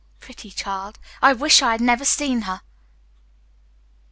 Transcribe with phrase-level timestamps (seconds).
[0.19, 2.61] Pretty child, I wish I had never seen her!"